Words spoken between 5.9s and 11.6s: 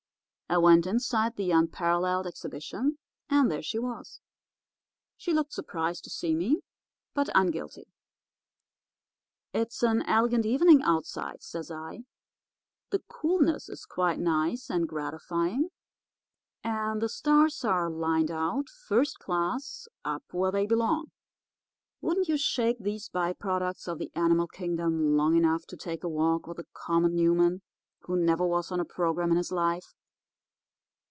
to see me, but unguilty. "'It's an elegant evening outside,'